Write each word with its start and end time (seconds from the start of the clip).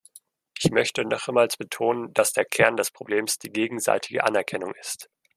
Ich 0.59 0.71
möchte 0.71 1.05
nochmals 1.05 1.57
betonen, 1.57 2.11
dass 2.15 2.33
der 2.33 2.43
Kern 2.43 2.75
des 2.75 2.89
Problems 2.89 3.37
die 3.37 3.51
gegenseitige 3.51 4.23
Anerkennung 4.23 4.73
ist. 4.81 5.11